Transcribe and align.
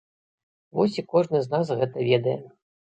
Вось 0.79 0.97
і 1.03 1.05
кожны 1.13 1.37
з 1.47 1.55
нас 1.55 1.65
гэта 1.85 2.11
ведае. 2.13 2.39